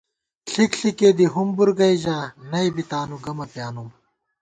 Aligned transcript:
ݪِک 0.51 0.71
ݪِکےدی 0.79 1.25
ہُمبُور 1.33 1.69
گئ 1.79 1.93
ژا، 2.03 2.17
نئ 2.51 2.67
بی 2.75 2.83
تانُو 2.89 3.17
گمہ 3.23 3.45
پیانُم 3.51 3.89